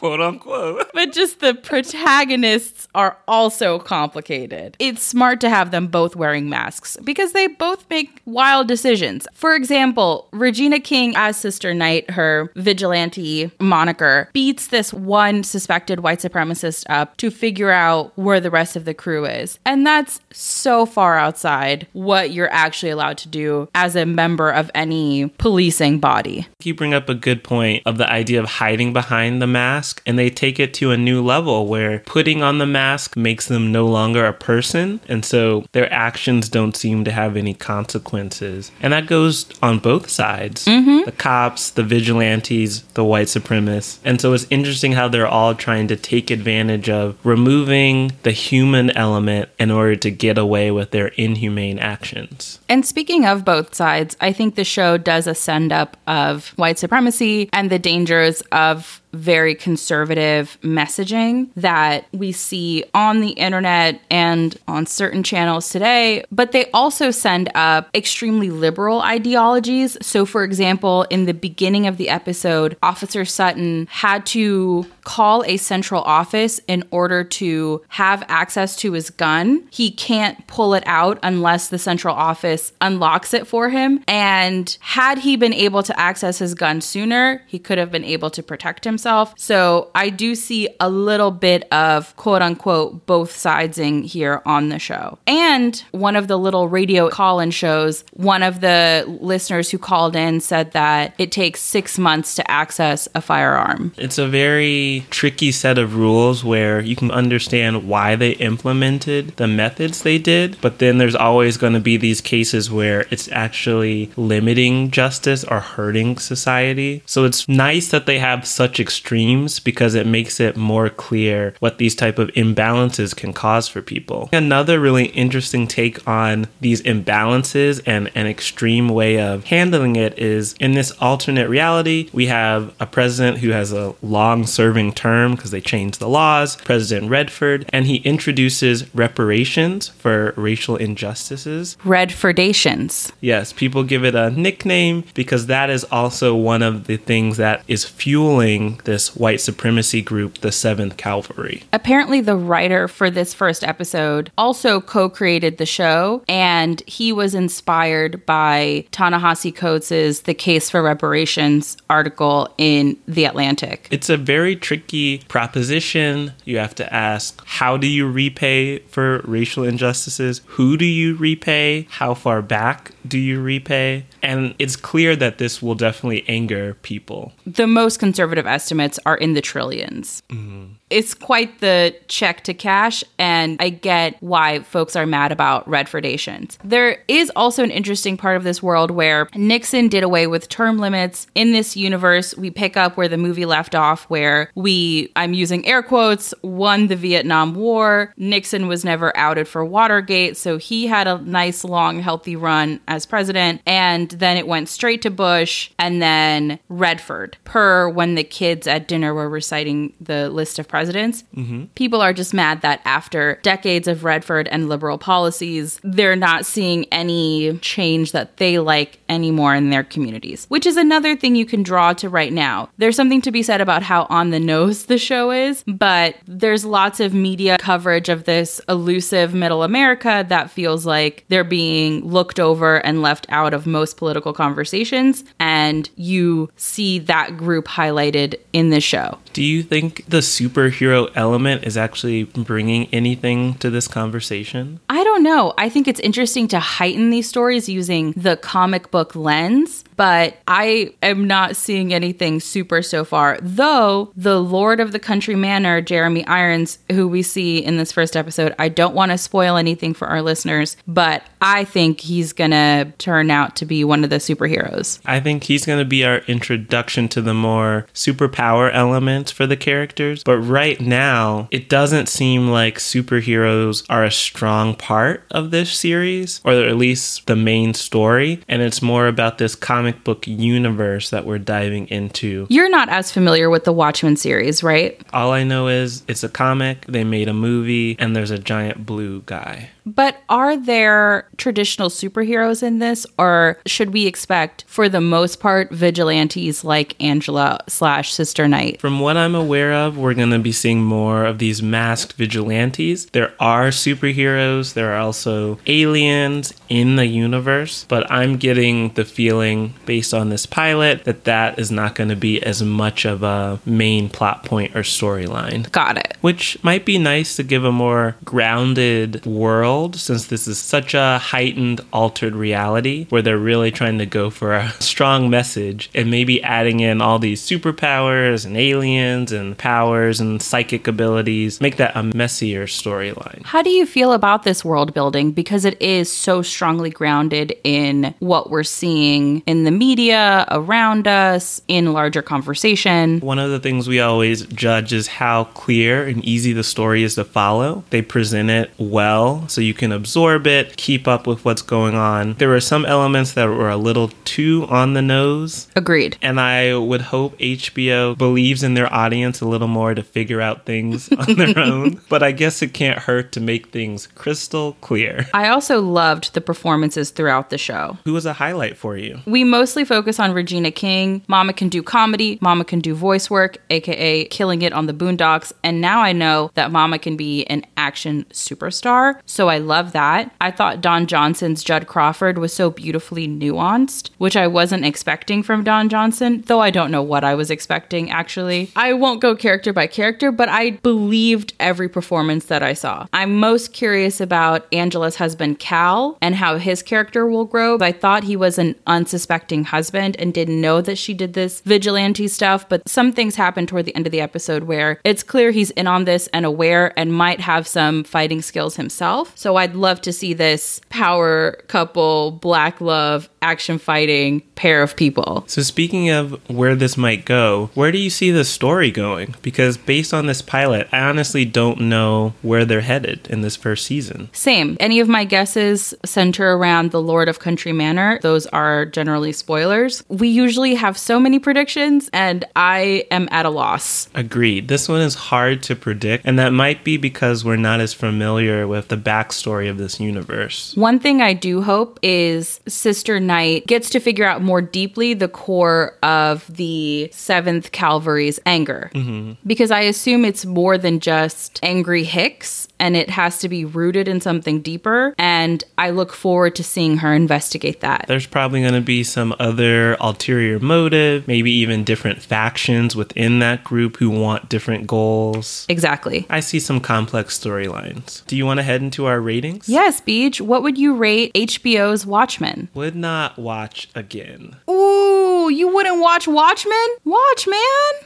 Quote 0.02 0.20
unquote. 0.20 0.90
but 0.94 1.12
just 1.12 1.38
the 1.38 1.54
protagonists 1.54 2.88
are 2.92 3.16
also 3.28 3.78
complicated. 3.78 4.76
It's 4.80 5.00
smart 5.00 5.40
to 5.42 5.48
have 5.48 5.70
them 5.70 5.86
both 5.86 6.16
wearing 6.16 6.48
masks 6.48 6.98
because 7.04 7.30
they 7.30 7.46
both 7.46 7.88
make 7.88 8.20
wild 8.24 8.66
decisions. 8.66 9.28
For 9.32 9.54
example, 9.54 10.28
Regina 10.32 10.80
King 10.80 11.14
as 11.14 11.36
Sister 11.36 11.72
Night, 11.72 12.10
her 12.10 12.50
vigilante 12.56 13.52
moniker, 13.60 14.28
beats 14.32 14.66
this 14.66 14.92
one 14.92 15.44
suspected 15.44 16.00
white 16.00 16.18
supremacist 16.18 16.84
up 16.88 17.16
to 17.18 17.30
figure 17.30 17.70
out 17.70 18.10
where 18.18 18.40
the 18.40 18.50
rest 18.50 18.74
of 18.74 18.84
the 18.84 18.94
crew 18.94 19.24
is. 19.24 19.60
And 19.64 19.86
that's 19.86 20.18
so 20.32 20.84
far 20.84 21.16
outside 21.16 21.86
what 21.92 22.32
you're 22.32 22.52
actually 22.52 22.90
allowed 22.90 23.18
to 23.18 23.28
do 23.28 23.68
as 23.72 23.94
a 23.94 24.04
member 24.04 24.50
of 24.50 24.68
any 24.74 25.28
policing 25.38 26.00
body. 26.00 26.48
You 26.60 26.74
bring 26.74 26.92
up 26.92 27.08
a 27.08 27.14
good 27.14 27.44
point 27.44 27.84
of 27.86 27.98
the 27.98 28.10
idea 28.10 28.40
of 28.40 28.48
hiding 28.48 28.92
behind 28.92 29.40
the 29.40 29.46
mask, 29.46 29.91
and 30.06 30.18
they 30.18 30.30
take 30.30 30.58
it 30.58 30.72
to 30.74 30.90
a 30.90 30.96
new 30.96 31.22
level 31.22 31.66
where 31.66 32.00
putting 32.00 32.42
on 32.42 32.58
the 32.58 32.66
mask 32.66 33.16
makes 33.16 33.46
them 33.46 33.72
no 33.72 33.86
longer 33.86 34.24
a 34.26 34.32
person, 34.32 35.00
and 35.08 35.24
so 35.24 35.64
their 35.72 35.92
actions 35.92 36.48
don't 36.48 36.76
seem 36.76 37.04
to 37.04 37.12
have 37.12 37.36
any 37.36 37.54
consequences. 37.54 38.70
And 38.80 38.92
that 38.92 39.06
goes 39.06 39.46
on 39.62 39.78
both 39.78 40.08
sides 40.08 40.64
mm-hmm. 40.66 41.04
the 41.04 41.12
cops, 41.12 41.70
the 41.70 41.82
vigilantes, 41.82 42.82
the 42.94 43.04
white 43.04 43.26
supremacists. 43.26 43.98
And 44.04 44.20
so 44.20 44.32
it's 44.32 44.46
interesting 44.50 44.92
how 44.92 45.08
they're 45.08 45.26
all 45.26 45.54
trying 45.54 45.88
to 45.88 45.96
take 45.96 46.30
advantage 46.30 46.88
of 46.88 47.16
removing 47.24 48.12
the 48.22 48.32
human 48.32 48.90
element 48.90 49.48
in 49.58 49.70
order 49.70 49.96
to 49.96 50.10
get 50.10 50.38
away 50.38 50.70
with 50.70 50.90
their 50.90 51.08
inhumane 51.08 51.78
actions. 51.78 52.58
And 52.68 52.86
speaking 52.86 53.24
of 53.26 53.44
both 53.44 53.74
sides, 53.74 54.16
I 54.20 54.32
think 54.32 54.54
the 54.54 54.64
show 54.64 54.96
does 54.96 55.26
a 55.26 55.34
send 55.34 55.72
up 55.72 55.96
of 56.06 56.48
white 56.50 56.78
supremacy 56.78 57.48
and 57.52 57.70
the 57.70 57.78
dangers 57.78 58.40
of 58.52 59.01
very 59.12 59.54
conservative 59.54 60.58
messaging 60.62 61.50
that 61.56 62.06
we 62.12 62.32
see 62.32 62.84
on 62.94 63.20
the 63.20 63.30
internet 63.30 64.00
and 64.10 64.56
on 64.66 64.86
certain 64.86 65.22
channels 65.22 65.68
today, 65.68 66.24
but 66.32 66.52
they 66.52 66.70
also 66.72 67.10
send 67.10 67.50
up 67.54 67.88
extremely 67.94 68.50
liberal 68.50 69.00
ideologies. 69.02 69.96
So, 70.00 70.24
for 70.24 70.44
example, 70.44 71.02
in 71.04 71.26
the 71.26 71.34
beginning 71.34 71.86
of 71.86 71.96
the 71.96 72.08
episode, 72.08 72.76
Officer 72.82 73.24
Sutton 73.24 73.86
had 73.90 74.24
to 74.26 74.86
call 75.04 75.44
a 75.46 75.56
central 75.56 76.02
office 76.02 76.60
in 76.68 76.84
order 76.90 77.24
to 77.24 77.82
have 77.88 78.24
access 78.28 78.76
to 78.76 78.92
his 78.92 79.10
gun. 79.10 79.66
He 79.70 79.90
can't 79.90 80.46
pull 80.46 80.74
it 80.74 80.82
out 80.86 81.18
unless 81.22 81.68
the 81.68 81.78
central 81.78 82.14
office 82.14 82.72
unlocks 82.80 83.34
it 83.34 83.46
for 83.46 83.68
him. 83.70 84.02
And 84.06 84.76
had 84.80 85.18
he 85.18 85.36
been 85.36 85.54
able 85.54 85.82
to 85.82 85.98
access 85.98 86.38
his 86.38 86.54
gun 86.54 86.80
sooner, 86.80 87.42
he 87.46 87.58
could 87.58 87.78
have 87.78 87.90
been 87.90 88.04
able 88.04 88.30
to 88.30 88.42
protect 88.42 88.84
himself. 88.84 89.34
So 89.36 89.90
I 89.94 90.10
do 90.10 90.34
see 90.34 90.68
a 90.80 90.88
little 90.88 91.30
bit 91.30 91.70
of 91.72 92.14
quote 92.16 92.42
unquote 92.42 93.06
both 93.06 93.32
sidesing 93.32 94.04
here 94.04 94.42
on 94.46 94.68
the 94.68 94.78
show. 94.78 95.18
And 95.26 95.82
one 95.92 96.16
of 96.16 96.28
the 96.28 96.38
little 96.38 96.68
radio 96.68 97.08
call 97.08 97.40
in 97.40 97.50
shows, 97.50 98.04
one 98.12 98.42
of 98.42 98.60
the 98.60 99.04
listeners 99.20 99.70
who 99.70 99.78
called 99.78 100.16
in 100.16 100.40
said 100.40 100.72
that 100.72 101.14
it 101.18 101.32
takes 101.32 101.60
six 101.60 101.98
months 101.98 102.34
to 102.36 102.50
access 102.50 103.08
a 103.14 103.20
firearm. 103.20 103.92
It's 103.96 104.18
a 104.18 104.28
very 104.28 104.91
tricky 105.10 105.52
set 105.52 105.78
of 105.78 105.96
rules 105.96 106.44
where 106.44 106.80
you 106.80 106.96
can 106.96 107.10
understand 107.10 107.88
why 107.88 108.16
they 108.16 108.32
implemented 108.32 109.36
the 109.36 109.46
methods 109.46 110.02
they 110.02 110.18
did, 110.18 110.56
but 110.60 110.78
then 110.78 110.98
there's 110.98 111.14
always 111.14 111.56
going 111.56 111.72
to 111.72 111.80
be 111.80 111.96
these 111.96 112.20
cases 112.20 112.70
where 112.70 113.06
it's 113.10 113.30
actually 113.32 114.10
limiting 114.16 114.90
justice 114.90 115.44
or 115.44 115.60
hurting 115.60 116.18
society. 116.18 117.02
So 117.06 117.24
it's 117.24 117.48
nice 117.48 117.88
that 117.88 118.06
they 118.06 118.18
have 118.18 118.46
such 118.46 118.80
extremes 118.80 119.60
because 119.60 119.94
it 119.94 120.06
makes 120.06 120.40
it 120.40 120.56
more 120.56 120.88
clear 120.88 121.54
what 121.60 121.78
these 121.78 121.94
type 121.94 122.18
of 122.18 122.28
imbalances 122.30 123.14
can 123.14 123.32
cause 123.32 123.68
for 123.68 123.82
people. 123.82 124.28
Another 124.32 124.80
really 124.80 125.06
interesting 125.06 125.66
take 125.66 126.06
on 126.06 126.46
these 126.60 126.82
imbalances 126.82 127.80
and 127.86 128.10
an 128.14 128.26
extreme 128.26 128.88
way 128.88 129.20
of 129.20 129.44
handling 129.44 129.96
it 129.96 130.18
is 130.18 130.54
in 130.60 130.72
this 130.72 130.90
alternate 131.00 131.48
reality, 131.48 132.08
we 132.12 132.26
have 132.26 132.74
a 132.80 132.86
president 132.86 133.38
who 133.38 133.50
has 133.50 133.72
a 133.72 133.94
long 134.02 134.46
serving 134.46 134.81
term 134.90 135.36
because 135.36 135.52
they 135.52 135.60
changed 135.60 136.00
the 136.00 136.08
laws, 136.08 136.56
President 136.56 137.10
Redford, 137.10 137.68
and 137.68 137.86
he 137.86 137.96
introduces 137.98 138.92
reparations 138.94 139.88
for 139.88 140.32
racial 140.36 140.76
injustices. 140.76 141.76
Redfordations. 141.84 143.12
Yes, 143.20 143.52
people 143.52 143.84
give 143.84 144.04
it 144.04 144.14
a 144.14 144.30
nickname 144.30 145.04
because 145.14 145.46
that 145.46 145.70
is 145.70 145.84
also 145.84 146.34
one 146.34 146.62
of 146.62 146.86
the 146.86 146.96
things 146.96 147.36
that 147.36 147.62
is 147.68 147.84
fueling 147.84 148.80
this 148.84 149.14
white 149.14 149.40
supremacy 149.40 150.02
group, 150.02 150.38
the 150.38 150.48
7th 150.48 150.96
Cavalry. 150.96 151.62
Apparently, 151.72 152.20
the 152.20 152.36
writer 152.36 152.88
for 152.88 153.10
this 153.10 153.34
first 153.34 153.62
episode 153.62 154.32
also 154.38 154.80
co 154.80 155.08
created 155.08 155.58
the 155.58 155.66
show, 155.66 156.22
and 156.28 156.82
he 156.86 157.12
was 157.12 157.34
inspired 157.34 158.24
by 158.26 158.84
Ta-Nehisi 158.90 159.54
Coates' 159.54 160.20
The 160.20 160.34
Case 160.34 160.70
for 160.70 160.82
Reparations 160.82 161.76
article 161.90 162.52
in 162.58 162.96
The 163.06 163.24
Atlantic. 163.24 163.88
It's 163.90 164.08
a 164.08 164.16
very 164.16 164.56
tricky 164.72 165.18
proposition. 165.28 166.32
You 166.46 166.56
have 166.56 166.74
to 166.76 166.92
ask 166.92 167.42
how 167.44 167.76
do 167.76 167.86
you 167.86 168.10
repay 168.10 168.78
for 168.88 169.20
racial 169.24 169.64
injustices? 169.64 170.40
Who 170.46 170.78
do 170.78 170.86
you 170.86 171.14
repay? 171.16 171.86
How 171.90 172.14
far 172.14 172.40
back 172.40 172.92
do 173.06 173.18
you 173.18 173.42
repay? 173.42 174.06
And 174.22 174.54
it's 174.58 174.76
clear 174.76 175.14
that 175.16 175.36
this 175.36 175.60
will 175.60 175.74
definitely 175.74 176.24
anger 176.26 176.74
people. 176.80 177.32
The 177.46 177.66
most 177.66 177.98
conservative 177.98 178.46
estimates 178.46 178.98
are 179.04 179.16
in 179.16 179.34
the 179.34 179.42
trillions. 179.42 180.22
Mm-hmm. 180.30 180.74
It's 180.88 181.14
quite 181.14 181.60
the 181.60 181.94
check 182.08 182.44
to 182.44 182.52
cash, 182.52 183.02
and 183.18 183.56
I 183.60 183.70
get 183.70 184.16
why 184.20 184.60
folks 184.60 184.94
are 184.94 185.06
mad 185.06 185.32
about 185.32 185.66
Redfordations. 185.66 186.58
There 186.62 187.02
is 187.08 187.32
also 187.34 187.64
an 187.64 187.70
interesting 187.70 188.18
part 188.18 188.36
of 188.36 188.44
this 188.44 188.62
world 188.62 188.90
where 188.90 189.26
Nixon 189.34 189.88
did 189.88 190.02
away 190.02 190.26
with 190.26 190.50
term 190.50 190.78
limits. 190.78 191.26
In 191.34 191.52
this 191.52 191.78
universe, 191.78 192.36
we 192.36 192.50
pick 192.50 192.76
up 192.76 192.98
where 192.98 193.08
the 193.08 193.16
movie 193.16 193.46
left 193.46 193.74
off, 193.74 194.04
where 194.04 194.50
we, 194.62 195.10
I'm 195.16 195.34
using 195.34 195.66
air 195.66 195.82
quotes, 195.82 196.32
won 196.42 196.86
the 196.86 196.96
Vietnam 196.96 197.54
War. 197.54 198.14
Nixon 198.16 198.68
was 198.68 198.84
never 198.84 199.16
outed 199.16 199.48
for 199.48 199.64
Watergate, 199.64 200.36
so 200.36 200.58
he 200.58 200.86
had 200.86 201.06
a 201.06 201.18
nice, 201.18 201.64
long, 201.64 202.00
healthy 202.00 202.36
run 202.36 202.80
as 202.88 203.06
president. 203.06 203.60
And 203.66 204.10
then 204.10 204.36
it 204.36 204.46
went 204.46 204.68
straight 204.68 205.02
to 205.02 205.10
Bush 205.10 205.70
and 205.78 206.00
then 206.00 206.58
Redford, 206.68 207.36
per 207.44 207.88
when 207.88 208.14
the 208.14 208.24
kids 208.24 208.66
at 208.66 208.88
dinner 208.88 209.14
were 209.14 209.28
reciting 209.28 209.92
the 210.00 210.30
list 210.30 210.58
of 210.58 210.68
presidents. 210.68 211.24
Mm-hmm. 211.34 211.64
People 211.74 212.00
are 212.00 212.12
just 212.12 212.34
mad 212.34 212.62
that 212.62 212.80
after 212.84 213.38
decades 213.42 213.88
of 213.88 214.04
Redford 214.04 214.48
and 214.48 214.68
liberal 214.68 214.98
policies, 214.98 215.80
they're 215.82 216.16
not 216.16 216.46
seeing 216.46 216.86
any 216.92 217.58
change 217.58 218.12
that 218.12 218.36
they 218.36 218.58
like 218.58 218.98
anymore 219.08 219.54
in 219.54 219.70
their 219.70 219.84
communities, 219.84 220.46
which 220.48 220.66
is 220.66 220.76
another 220.76 221.16
thing 221.16 221.34
you 221.34 221.46
can 221.46 221.62
draw 221.62 221.92
to 221.94 222.08
right 222.08 222.32
now. 222.32 222.68
There's 222.78 222.96
something 222.96 223.20
to 223.22 223.32
be 223.32 223.42
said 223.42 223.60
about 223.60 223.82
how 223.82 224.06
on 224.08 224.30
the 224.30 224.40
nose 224.52 224.84
the 224.84 224.98
show 224.98 225.30
is, 225.30 225.64
but 225.66 226.16
there's 226.26 226.64
lots 226.64 227.00
of 227.00 227.14
media 227.14 227.56
coverage 227.58 228.08
of 228.10 228.24
this 228.24 228.60
elusive 228.68 229.32
middle 229.32 229.62
America 229.62 230.26
that 230.28 230.50
feels 230.50 230.84
like 230.84 231.24
they're 231.28 231.42
being 231.42 232.04
looked 232.04 232.38
over 232.38 232.76
and 232.84 233.00
left 233.00 233.26
out 233.30 233.54
of 233.54 233.66
most 233.66 233.96
political 233.96 234.32
conversations. 234.34 235.24
And 235.40 235.88
you 235.96 236.50
see 236.56 236.98
that 237.00 237.36
group 237.36 237.66
highlighted 237.66 238.34
in 238.52 238.68
the 238.68 238.80
show. 238.80 239.18
Do 239.32 239.42
you 239.42 239.62
think 239.62 240.04
the 240.06 240.18
superhero 240.18 241.10
element 241.14 241.64
is 241.64 241.76
actually 241.76 242.24
bringing 242.24 242.88
anything 242.92 243.54
to 243.54 243.70
this 243.70 243.88
conversation? 243.88 244.80
I 244.90 245.02
don't 245.04 245.22
know. 245.22 245.54
I 245.56 245.68
think 245.70 245.88
it's 245.88 246.00
interesting 246.00 246.48
to 246.48 246.60
heighten 246.60 247.08
these 247.10 247.28
stories 247.28 247.68
using 247.68 248.12
the 248.12 248.36
comic 248.36 248.90
book 248.90 249.16
lens, 249.16 249.84
but 249.96 250.36
I 250.46 250.94
am 251.02 251.26
not 251.26 251.56
seeing 251.56 251.94
anything 251.94 252.40
super 252.40 252.82
so 252.82 253.04
far. 253.04 253.38
Though 253.40 254.12
the 254.16 254.41
Lord 254.42 254.80
of 254.80 254.92
the 254.92 254.98
Country 254.98 255.34
Manor, 255.34 255.80
Jeremy 255.80 256.26
Irons, 256.26 256.78
who 256.90 257.08
we 257.08 257.22
see 257.22 257.58
in 257.58 257.76
this 257.76 257.92
first 257.92 258.16
episode, 258.16 258.54
I 258.58 258.68
don't 258.68 258.94
want 258.94 259.12
to 259.12 259.18
spoil 259.18 259.56
anything 259.56 259.94
for 259.94 260.08
our 260.08 260.22
listeners, 260.22 260.76
but 260.86 261.22
I 261.40 261.64
think 261.64 262.00
he's 262.00 262.32
going 262.32 262.50
to 262.50 262.92
turn 262.98 263.30
out 263.30 263.56
to 263.56 263.64
be 263.64 263.84
one 263.84 264.04
of 264.04 264.10
the 264.10 264.16
superheroes. 264.16 265.00
I 265.04 265.20
think 265.20 265.44
he's 265.44 265.64
going 265.64 265.78
to 265.78 265.84
be 265.84 266.04
our 266.04 266.18
introduction 266.28 267.08
to 267.08 267.22
the 267.22 267.34
more 267.34 267.86
superpower 267.94 268.70
elements 268.72 269.30
for 269.30 269.46
the 269.46 269.56
characters. 269.56 270.22
But 270.24 270.38
right 270.38 270.80
now, 270.80 271.48
it 271.50 271.68
doesn't 271.68 272.08
seem 272.08 272.48
like 272.48 272.78
superheroes 272.78 273.84
are 273.88 274.04
a 274.04 274.10
strong 274.10 274.74
part 274.74 275.24
of 275.30 275.50
this 275.50 275.72
series, 275.72 276.40
or 276.44 276.52
at 276.52 276.76
least 276.76 277.26
the 277.26 277.36
main 277.36 277.74
story. 277.74 278.42
And 278.48 278.62
it's 278.62 278.82
more 278.82 279.06
about 279.06 279.38
this 279.38 279.54
comic 279.54 280.04
book 280.04 280.26
universe 280.26 281.10
that 281.10 281.26
we're 281.26 281.38
diving 281.38 281.86
into. 281.88 282.46
You're 282.50 282.70
not 282.70 282.88
as 282.88 283.12
familiar 283.12 283.50
with 283.50 283.64
the 283.64 283.72
Watchmen 283.72 284.16
series, 284.16 284.31
right? 284.62 285.00
All 285.12 285.32
I 285.32 285.44
know 285.44 285.68
is 285.68 286.02
it's 286.08 286.24
a 286.24 286.28
comic, 286.28 286.86
they 286.86 287.04
made 287.04 287.28
a 287.28 287.34
movie, 287.34 287.96
and 287.98 288.14
there's 288.16 288.30
a 288.30 288.38
giant 288.38 288.86
blue 288.86 289.22
guy. 289.26 289.70
But 289.84 290.22
are 290.28 290.56
there 290.56 291.28
traditional 291.38 291.90
superheroes 291.90 292.62
in 292.62 292.78
this, 292.78 293.04
or 293.18 293.58
should 293.66 293.92
we 293.92 294.06
expect, 294.06 294.64
for 294.68 294.88
the 294.88 295.00
most 295.00 295.40
part, 295.40 295.72
vigilantes 295.72 296.62
like 296.62 296.94
Angela 297.02 297.58
slash 297.68 298.12
Sister 298.12 298.46
Night? 298.46 298.80
From 298.80 299.00
what 299.00 299.16
I'm 299.16 299.34
aware 299.34 299.72
of, 299.72 299.98
we're 299.98 300.14
going 300.14 300.30
to 300.30 300.38
be 300.38 300.52
seeing 300.52 300.84
more 300.84 301.24
of 301.24 301.38
these 301.38 301.62
masked 301.62 302.12
vigilantes. 302.12 303.06
There 303.06 303.34
are 303.40 303.68
superheroes, 303.68 304.74
there 304.74 304.92
are 304.92 305.00
also 305.00 305.58
aliens 305.66 306.54
in 306.68 306.94
the 306.94 307.06
universe, 307.06 307.84
but 307.88 308.08
I'm 308.08 308.36
getting 308.36 308.94
the 308.94 309.04
feeling, 309.04 309.74
based 309.84 310.14
on 310.14 310.28
this 310.28 310.46
pilot, 310.46 311.02
that 311.04 311.24
that 311.24 311.58
is 311.58 311.72
not 311.72 311.96
going 311.96 312.10
to 312.10 312.16
be 312.16 312.40
as 312.40 312.62
much 312.62 313.04
of 313.04 313.24
a 313.24 313.58
main 313.66 314.08
plot 314.08 314.21
point 314.44 314.74
or 314.74 314.80
storyline. 314.80 315.70
Got 315.72 315.98
it. 315.98 316.16
Which 316.20 316.62
might 316.62 316.84
be 316.84 316.98
nice 316.98 317.36
to 317.36 317.42
give 317.42 317.64
a 317.64 317.72
more 317.72 318.16
grounded 318.24 319.24
world 319.26 319.82
world, 319.82 319.96
since 319.96 320.26
this 320.26 320.48
is 320.48 320.58
such 320.58 320.94
a 320.94 321.18
heightened, 321.18 321.80
altered 321.92 322.34
reality 322.34 323.06
where 323.10 323.22
they're 323.22 323.38
really 323.38 323.70
trying 323.70 323.98
to 323.98 324.06
go 324.06 324.30
for 324.30 324.54
a 324.54 324.70
strong 324.80 325.30
message 325.30 325.90
and 325.94 326.10
maybe 326.10 326.42
adding 326.42 326.80
in 326.80 327.00
all 327.00 327.18
these 327.18 327.42
superpowers 327.42 328.46
and 328.46 328.56
aliens 328.56 329.32
and 329.32 329.56
powers 329.58 330.20
and 330.20 330.42
psychic 330.42 330.88
abilities, 330.88 331.60
make 331.60 331.76
that 331.76 331.96
a 331.96 332.02
messier 332.02 332.66
storyline. 332.66 333.44
How 333.44 333.62
do 333.62 333.70
you 333.70 333.86
feel 333.86 334.12
about 334.12 334.42
this 334.42 334.64
world 334.64 334.94
building? 334.94 335.32
Because 335.32 335.64
it 335.64 335.80
is 335.80 336.10
so 336.10 336.42
strongly 336.42 336.90
grounded 336.90 337.54
in 337.64 338.14
what 338.18 338.50
we're 338.50 338.62
seeing 338.62 339.42
in 339.46 339.64
the 339.64 339.70
media, 339.70 340.46
around 340.50 341.06
us, 341.06 341.60
in 341.68 341.92
larger 341.92 342.22
conversation. 342.22 343.20
One 343.20 343.38
of 343.38 343.50
the 343.50 343.60
things 343.60 343.88
we 343.88 344.00
always 344.02 344.44
judge 344.46 344.92
is 344.92 345.06
how 345.06 345.44
clear 345.44 346.06
and 346.06 346.24
easy 346.24 346.52
the 346.52 346.64
story 346.64 347.02
is 347.02 347.14
to 347.14 347.24
follow. 347.24 347.84
They 347.90 348.02
present 348.02 348.50
it 348.50 348.70
well, 348.78 349.48
so 349.48 349.60
you 349.60 349.74
can 349.74 349.92
absorb 349.92 350.46
it, 350.46 350.76
keep 350.76 351.08
up 351.08 351.26
with 351.26 351.44
what's 351.44 351.62
going 351.62 351.94
on. 351.94 352.34
There 352.34 352.48
were 352.48 352.60
some 352.60 352.84
elements 352.84 353.32
that 353.32 353.46
were 353.46 353.70
a 353.70 353.76
little 353.76 354.08
too 354.24 354.66
on 354.68 354.94
the 354.94 355.02
nose. 355.02 355.68
Agreed. 355.76 356.18
And 356.20 356.40
I 356.40 356.76
would 356.76 357.00
hope 357.00 357.38
HBO 357.38 358.16
believes 358.16 358.62
in 358.62 358.74
their 358.74 358.92
audience 358.92 359.40
a 359.40 359.48
little 359.48 359.68
more 359.68 359.94
to 359.94 360.02
figure 360.02 360.40
out 360.40 360.66
things 360.66 361.10
on 361.18 361.34
their 361.36 361.58
own. 361.58 362.00
But 362.08 362.22
I 362.22 362.32
guess 362.32 362.62
it 362.62 362.74
can't 362.74 362.98
hurt 362.98 363.32
to 363.32 363.40
make 363.40 363.68
things 363.68 364.06
crystal 364.06 364.76
clear. 364.80 365.28
I 365.32 365.48
also 365.48 365.80
loved 365.80 366.34
the 366.34 366.40
performances 366.40 367.10
throughout 367.10 367.50
the 367.50 367.58
show. 367.58 367.98
Who 368.04 368.12
was 368.12 368.26
a 368.26 368.32
highlight 368.32 368.76
for 368.76 368.96
you? 368.96 369.20
We 369.26 369.44
mostly 369.44 369.84
focus 369.84 370.18
on 370.18 370.32
Regina 370.32 370.70
King. 370.70 371.22
Mama 371.28 371.52
can 371.52 371.68
do 371.68 371.82
comedy, 371.82 372.38
Mama 372.40 372.64
can 372.64 372.80
do 372.80 372.94
voice 372.94 373.30
work, 373.30 373.58
aka 373.70 373.91
killing 374.30 374.62
it 374.62 374.72
on 374.72 374.86
the 374.86 374.94
boondocks. 374.94 375.52
And 375.62 375.80
now 375.80 376.00
I 376.00 376.12
know 376.12 376.50
that 376.54 376.72
Mama 376.72 376.98
can 376.98 377.16
be 377.16 377.44
an 377.46 377.64
action 377.76 378.24
superstar. 378.30 379.20
So 379.26 379.48
I 379.48 379.58
love 379.58 379.92
that. 379.92 380.34
I 380.40 380.50
thought 380.50 380.80
Don 380.80 381.06
Johnson's 381.06 381.62
Judd 381.62 381.86
Crawford 381.86 382.38
was 382.38 382.52
so 382.52 382.70
beautifully 382.70 383.28
nuanced, 383.28 384.10
which 384.18 384.36
I 384.36 384.46
wasn't 384.46 384.84
expecting 384.84 385.42
from 385.42 385.64
Don 385.64 385.88
Johnson, 385.88 386.42
though 386.46 386.60
I 386.60 386.70
don't 386.70 386.90
know 386.90 387.02
what 387.02 387.24
I 387.24 387.34
was 387.34 387.50
expecting 387.50 388.10
actually. 388.10 388.70
I 388.76 388.92
won't 388.92 389.20
go 389.20 389.34
character 389.34 389.72
by 389.72 389.86
character, 389.86 390.32
but 390.32 390.48
I 390.48 390.70
believed 390.70 391.54
every 391.60 391.88
performance 391.88 392.46
that 392.46 392.62
I 392.62 392.72
saw. 392.72 393.06
I'm 393.12 393.38
most 393.38 393.72
curious 393.72 394.20
about 394.20 394.66
Angela's 394.72 395.16
husband 395.16 395.58
Cal 395.58 396.18
and 396.20 396.34
how 396.34 396.58
his 396.58 396.82
character 396.82 397.26
will 397.26 397.44
grow. 397.44 397.78
I 397.80 397.92
thought 397.92 398.24
he 398.24 398.36
was 398.36 398.58
an 398.58 398.74
unsuspecting 398.86 399.64
husband 399.64 400.16
and 400.18 400.32
didn't 400.32 400.60
know 400.60 400.80
that 400.80 400.98
she 400.98 401.14
did 401.14 401.34
this 401.34 401.60
vigilante 401.60 402.28
stuff, 402.28 402.68
but 402.68 402.88
some 402.88 403.12
things 403.12 403.36
happened 403.36 403.68
toward 403.82 403.86
the 403.86 403.96
end 403.96 404.06
of 404.06 404.12
the 404.12 404.20
episode 404.20 404.64
where 404.64 405.00
it's 405.04 405.22
clear 405.22 405.50
he's 405.50 405.70
in 405.72 405.86
on 405.86 406.04
this 406.04 406.28
and 406.32 406.46
aware 406.46 406.96
and 406.98 407.12
might 407.12 407.40
have 407.40 407.66
some 407.66 408.04
fighting 408.04 408.40
skills 408.42 408.76
himself. 408.76 409.36
So 409.36 409.56
I'd 409.56 409.74
love 409.74 410.00
to 410.02 410.12
see 410.12 410.34
this 410.34 410.80
power 410.88 411.62
couple, 411.68 412.32
black 412.32 412.80
love, 412.80 413.28
action 413.42 413.78
fighting 413.78 414.40
pair 414.54 414.82
of 414.82 414.96
people. 414.96 415.44
So, 415.46 415.62
speaking 415.62 416.10
of 416.10 416.40
where 416.48 416.74
this 416.74 416.96
might 416.96 417.24
go, 417.24 417.70
where 417.74 417.92
do 417.92 417.98
you 417.98 418.10
see 418.10 418.30
the 418.30 418.44
story 418.44 418.90
going? 418.90 419.34
Because 419.42 419.76
based 419.76 420.14
on 420.14 420.26
this 420.26 420.40
pilot, 420.40 420.88
I 420.92 421.00
honestly 421.00 421.44
don't 421.44 421.80
know 421.80 422.34
where 422.42 422.64
they're 422.64 422.80
headed 422.80 423.26
in 423.28 423.42
this 423.42 423.56
first 423.56 423.86
season. 423.86 424.30
Same. 424.32 424.76
Any 424.80 425.00
of 425.00 425.08
my 425.08 425.24
guesses 425.24 425.94
center 426.04 426.54
around 426.54 426.90
the 426.90 427.02
Lord 427.02 427.28
of 427.28 427.38
Country 427.38 427.72
Manor. 427.72 428.18
Those 428.22 428.46
are 428.48 428.86
generally 428.86 429.32
spoilers. 429.32 430.04
We 430.08 430.28
usually 430.28 430.74
have 430.74 430.96
so 430.96 431.18
many 431.18 431.38
predictions, 431.38 432.08
and 432.12 432.44
I 432.54 433.06
am 433.10 433.28
at 433.30 433.46
a 433.46 433.50
loss. 433.50 434.08
Agreed. 434.14 434.68
This 434.68 434.88
one 434.88 435.00
is 435.00 435.14
hard 435.14 435.62
to 435.64 435.76
predict, 435.76 436.24
and 436.26 436.38
that 436.38 436.52
might 436.52 436.84
be 436.84 436.96
because 436.96 437.44
we're 437.44 437.56
not 437.56 437.80
as 437.80 437.92
familiar 437.92 438.66
with 438.66 438.88
the 438.88 438.96
backstory 438.96 439.68
of 439.68 439.78
this 439.78 439.98
universe. 440.00 440.76
One 440.76 440.98
thing 440.98 441.20
I 441.20 441.32
do 441.32 441.62
hope 441.62 441.98
is 442.02 442.60
Sister 442.66 443.18
Night 443.32 443.66
gets 443.66 443.88
to 443.90 443.98
figure 443.98 444.26
out 444.26 444.42
more 444.42 444.60
deeply 444.60 445.14
the 445.14 445.26
core 445.26 445.96
of 446.02 446.46
the 446.54 447.08
7th 447.12 447.72
Calvary's 447.72 448.38
anger. 448.44 448.90
Mm-hmm. 448.94 449.32
Because 449.46 449.70
I 449.70 449.80
assume 449.80 450.26
it's 450.26 450.44
more 450.44 450.76
than 450.76 451.00
just 451.00 451.58
angry 451.62 452.04
Hicks 452.04 452.68
and 452.82 452.96
it 452.96 453.08
has 453.08 453.38
to 453.38 453.48
be 453.48 453.64
rooted 453.64 454.08
in 454.08 454.20
something 454.20 454.60
deeper. 454.60 455.14
And 455.16 455.62
I 455.78 455.90
look 455.90 456.12
forward 456.12 456.56
to 456.56 456.64
seeing 456.64 456.96
her 456.96 457.14
investigate 457.14 457.80
that. 457.80 458.06
There's 458.08 458.26
probably 458.26 458.60
going 458.60 458.74
to 458.74 458.80
be 458.80 459.04
some 459.04 459.34
other 459.38 459.96
ulterior 460.00 460.58
motive, 460.58 461.28
maybe 461.28 461.52
even 461.52 461.84
different 461.84 462.20
factions 462.20 462.96
within 462.96 463.38
that 463.38 463.62
group 463.62 463.98
who 463.98 464.10
want 464.10 464.48
different 464.48 464.88
goals. 464.88 465.64
Exactly. 465.68 466.26
I 466.28 466.40
see 466.40 466.58
some 466.58 466.80
complex 466.80 467.38
storylines. 467.38 468.26
Do 468.26 468.36
you 468.36 468.44
want 468.44 468.58
to 468.58 468.64
head 468.64 468.82
into 468.82 469.06
our 469.06 469.20
ratings? 469.20 469.68
Yes, 469.68 470.00
Beej. 470.00 470.40
What 470.40 470.64
would 470.64 470.76
you 470.76 470.96
rate 470.96 471.32
HBO's 471.34 472.04
Watchmen? 472.04 472.68
Would 472.74 472.96
not 472.96 473.38
watch 473.38 473.90
again. 473.94 474.56
Ooh, 474.68 475.21
you 475.52 475.68
wouldn't 475.68 476.00
watch 476.00 476.26
Watchmen? 476.26 476.76
Watchmen? 477.04 477.58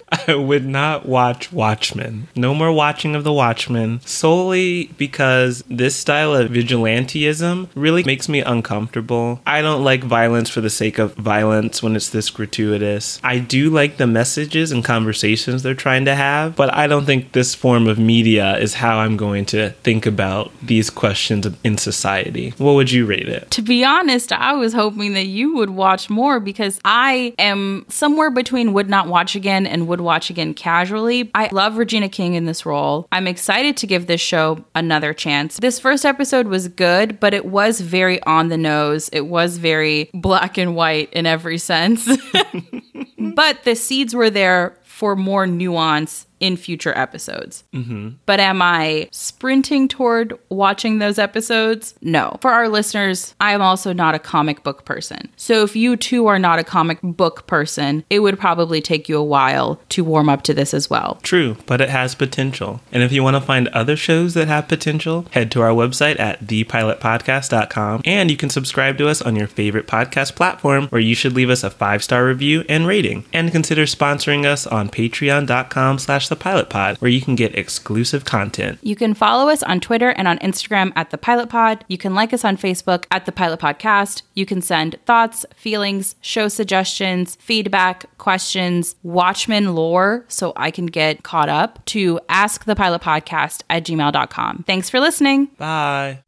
I 0.28 0.34
would 0.34 0.66
not 0.66 1.06
watch 1.06 1.52
Watchmen. 1.52 2.28
No 2.34 2.54
more 2.54 2.72
watching 2.72 3.14
of 3.14 3.24
the 3.24 3.32
Watchmen 3.32 4.00
solely 4.04 4.86
because 4.98 5.62
this 5.68 5.96
style 5.96 6.34
of 6.34 6.50
vigilanteism 6.50 7.68
really 7.74 8.04
makes 8.04 8.28
me 8.28 8.40
uncomfortable. 8.40 9.40
I 9.46 9.62
don't 9.62 9.84
like 9.84 10.04
violence 10.04 10.50
for 10.50 10.60
the 10.60 10.70
sake 10.70 10.98
of 10.98 11.14
violence 11.14 11.82
when 11.82 11.96
it's 11.96 12.10
this 12.10 12.30
gratuitous. 12.30 13.20
I 13.22 13.38
do 13.38 13.70
like 13.70 13.96
the 13.96 14.06
messages 14.06 14.72
and 14.72 14.84
conversations 14.84 15.62
they're 15.62 15.74
trying 15.74 16.04
to 16.06 16.14
have, 16.14 16.56
but 16.56 16.72
I 16.74 16.86
don't 16.86 17.06
think 17.06 17.32
this 17.32 17.54
form 17.54 17.86
of 17.86 17.98
media 17.98 18.56
is 18.58 18.74
how 18.74 18.98
I'm 18.98 19.16
going 19.16 19.44
to 19.46 19.70
think 19.82 20.06
about 20.06 20.52
these 20.62 20.90
questions 20.90 21.46
in 21.64 21.78
society. 21.78 22.54
What 22.58 22.74
would 22.74 22.90
you 22.90 23.06
rate 23.06 23.28
it? 23.28 23.50
To 23.52 23.62
be 23.62 23.84
honest, 23.84 24.32
I 24.32 24.52
was 24.52 24.72
hoping 24.72 25.14
that 25.14 25.26
you 25.26 25.54
would 25.56 25.70
watch 25.70 26.10
more 26.10 26.40
because 26.40 26.80
I 26.84 27.34
am 27.38 27.86
somewhere 27.88 28.30
between 28.30 28.72
would 28.72 28.88
not 28.88 29.08
watch 29.08 29.34
again 29.34 29.66
and 29.66 29.88
would 29.88 30.00
watch 30.00 30.30
again 30.30 30.54
casually. 30.54 31.30
I 31.34 31.48
love 31.52 31.76
Regina 31.76 32.08
King 32.08 32.34
in 32.34 32.44
this 32.44 32.66
role. 32.66 33.08
I'm 33.12 33.26
excited 33.26 33.76
to 33.78 33.86
give 33.86 34.06
this 34.06 34.20
show 34.20 34.64
another 34.74 35.12
chance. 35.14 35.58
This 35.58 35.78
first 35.78 36.04
episode 36.04 36.46
was 36.46 36.68
good, 36.68 37.20
but 37.20 37.34
it 37.34 37.46
was 37.46 37.80
very 37.80 38.22
on 38.24 38.48
the 38.48 38.56
nose. 38.56 39.08
It 39.12 39.26
was 39.26 39.58
very 39.58 40.10
black 40.14 40.58
and 40.58 40.74
white 40.74 41.12
in 41.12 41.26
every 41.26 41.58
sense. 41.58 42.08
but 43.18 43.64
the 43.64 43.74
seeds 43.74 44.14
were 44.14 44.30
there 44.30 44.76
for 44.84 45.14
more 45.14 45.46
nuance 45.46 46.25
in 46.40 46.56
future 46.56 46.96
episodes. 46.96 47.64
Mm-hmm. 47.72 48.10
But 48.26 48.40
am 48.40 48.60
I 48.62 49.08
sprinting 49.10 49.88
toward 49.88 50.38
watching 50.48 50.98
those 50.98 51.18
episodes? 51.18 51.94
No. 52.00 52.36
For 52.40 52.50
our 52.50 52.68
listeners, 52.68 53.34
I 53.40 53.52
am 53.52 53.62
also 53.62 53.92
not 53.92 54.14
a 54.14 54.18
comic 54.18 54.62
book 54.62 54.84
person. 54.84 55.28
So 55.36 55.62
if 55.62 55.76
you 55.76 55.96
too 55.96 56.26
are 56.26 56.38
not 56.38 56.58
a 56.58 56.64
comic 56.64 56.98
book 57.02 57.46
person, 57.46 58.04
it 58.10 58.20
would 58.20 58.38
probably 58.38 58.80
take 58.80 59.08
you 59.08 59.16
a 59.18 59.24
while 59.24 59.80
to 59.90 60.04
warm 60.04 60.28
up 60.28 60.42
to 60.42 60.54
this 60.54 60.74
as 60.74 60.90
well. 60.90 61.18
True, 61.22 61.56
but 61.66 61.80
it 61.80 61.90
has 61.90 62.14
potential. 62.14 62.80
And 62.92 63.02
if 63.02 63.12
you 63.12 63.22
want 63.22 63.36
to 63.36 63.40
find 63.40 63.68
other 63.68 63.96
shows 63.96 64.34
that 64.34 64.48
have 64.48 64.68
potential, 64.68 65.26
head 65.30 65.50
to 65.52 65.62
our 65.62 65.70
website 65.70 66.18
at 66.20 66.46
thepilotpodcast.com 66.46 68.02
and 68.04 68.30
you 68.30 68.36
can 68.36 68.50
subscribe 68.50 68.98
to 68.98 69.08
us 69.08 69.22
on 69.22 69.36
your 69.36 69.46
favorite 69.46 69.86
podcast 69.86 70.34
platform 70.34 70.88
where 70.88 71.00
you 71.00 71.14
should 71.14 71.32
leave 71.34 71.50
us 71.50 71.64
a 71.64 71.70
five-star 71.70 72.24
review 72.26 72.64
and 72.68 72.86
rating. 72.86 73.24
And 73.32 73.52
consider 73.52 73.84
sponsoring 73.84 74.44
us 74.44 74.66
on 74.66 74.88
patreon.com 74.88 75.98
slash 75.98 76.25
thepilotpod 76.28 77.00
where 77.00 77.10
you 77.10 77.20
can 77.20 77.34
get 77.34 77.56
exclusive 77.56 78.24
content. 78.24 78.78
You 78.82 78.96
can 78.96 79.14
follow 79.14 79.48
us 79.48 79.62
on 79.62 79.80
Twitter 79.80 80.10
and 80.10 80.26
on 80.28 80.38
Instagram 80.38 80.92
at 80.96 81.10
The 81.10 81.18
Pilot 81.18 81.48
Pod. 81.48 81.84
You 81.88 81.98
can 81.98 82.14
like 82.14 82.32
us 82.32 82.44
on 82.44 82.56
Facebook 82.56 83.04
at 83.10 83.26
The 83.26 83.32
Pilot 83.32 83.60
Podcast. 83.60 84.22
You 84.34 84.46
can 84.46 84.60
send 84.60 84.98
thoughts, 85.06 85.46
feelings, 85.54 86.16
show 86.20 86.48
suggestions, 86.48 87.36
feedback, 87.36 88.06
questions, 88.18 88.96
Watchmen 89.02 89.74
lore 89.74 90.24
so 90.28 90.52
I 90.56 90.70
can 90.70 90.86
get 90.86 91.22
caught 91.22 91.48
up 91.48 91.84
to 91.86 92.20
askthepilotpodcast 92.28 93.62
at 93.70 93.84
gmail.com. 93.84 94.64
Thanks 94.66 94.90
for 94.90 95.00
listening. 95.00 95.46
Bye. 95.58 96.25